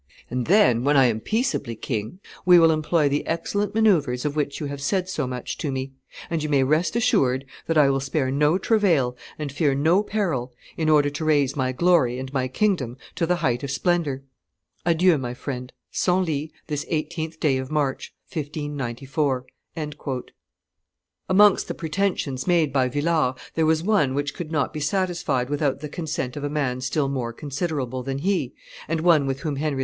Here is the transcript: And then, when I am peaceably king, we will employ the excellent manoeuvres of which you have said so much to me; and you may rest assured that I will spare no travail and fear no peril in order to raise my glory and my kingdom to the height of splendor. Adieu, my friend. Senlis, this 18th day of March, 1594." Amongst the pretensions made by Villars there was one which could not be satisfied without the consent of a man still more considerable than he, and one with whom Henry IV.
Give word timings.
And 0.31 0.47
then, 0.47 0.83
when 0.83 0.97
I 0.97 1.05
am 1.05 1.19
peaceably 1.19 1.75
king, 1.75 2.21
we 2.43 2.57
will 2.57 2.71
employ 2.71 3.07
the 3.07 3.23
excellent 3.27 3.75
manoeuvres 3.75 4.25
of 4.25 4.35
which 4.35 4.59
you 4.59 4.65
have 4.65 4.81
said 4.81 5.07
so 5.07 5.27
much 5.27 5.59
to 5.59 5.71
me; 5.71 5.91
and 6.27 6.41
you 6.41 6.49
may 6.49 6.63
rest 6.63 6.95
assured 6.95 7.45
that 7.67 7.77
I 7.77 7.87
will 7.91 7.99
spare 7.99 8.31
no 8.31 8.57
travail 8.57 9.15
and 9.37 9.51
fear 9.51 9.75
no 9.75 10.01
peril 10.01 10.51
in 10.75 10.89
order 10.89 11.11
to 11.11 11.23
raise 11.23 11.55
my 11.55 11.71
glory 11.71 12.17
and 12.17 12.33
my 12.33 12.47
kingdom 12.47 12.97
to 13.13 13.27
the 13.27 13.35
height 13.45 13.61
of 13.61 13.69
splendor. 13.69 14.23
Adieu, 14.87 15.19
my 15.19 15.35
friend. 15.35 15.71
Senlis, 15.91 16.49
this 16.65 16.83
18th 16.85 17.39
day 17.39 17.57
of 17.59 17.69
March, 17.69 18.11
1594." 18.33 19.45
Amongst 21.29 21.67
the 21.67 21.75
pretensions 21.75 22.47
made 22.47 22.73
by 22.73 22.89
Villars 22.89 23.35
there 23.53 23.67
was 23.67 23.83
one 23.83 24.15
which 24.15 24.33
could 24.33 24.51
not 24.51 24.73
be 24.73 24.79
satisfied 24.79 25.47
without 25.51 25.79
the 25.81 25.87
consent 25.87 26.35
of 26.35 26.43
a 26.43 26.49
man 26.49 26.81
still 26.81 27.07
more 27.07 27.31
considerable 27.31 28.01
than 28.01 28.17
he, 28.17 28.55
and 28.87 29.01
one 29.01 29.27
with 29.27 29.41
whom 29.41 29.57
Henry 29.57 29.79
IV. 29.79 29.79